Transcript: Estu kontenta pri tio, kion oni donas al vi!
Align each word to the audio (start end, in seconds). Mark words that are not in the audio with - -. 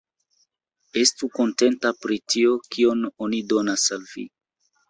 Estu 1.01 1.29
kontenta 1.35 1.93
pri 2.05 2.19
tio, 2.35 2.57
kion 2.77 3.07
oni 3.27 3.45
donas 3.55 3.89
al 4.01 4.09
vi! 4.17 4.27